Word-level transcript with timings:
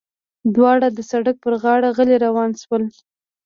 دواړه 0.55 0.87
د 0.93 0.99
سړک 1.11 1.35
پر 1.43 1.53
غاړه 1.61 1.89
غلي 1.97 2.17
روان 2.25 2.51
شول. 2.61 2.83